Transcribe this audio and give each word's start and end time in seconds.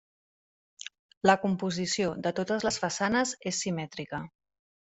La 1.31 1.35
composició 1.43 2.15
de 2.25 2.33
totes 2.41 2.67
les 2.69 2.81
façanes 2.87 3.37
és 3.53 3.63
simètrica. 3.67 4.27